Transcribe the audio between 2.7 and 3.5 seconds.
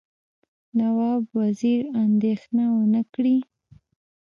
ونه کړي.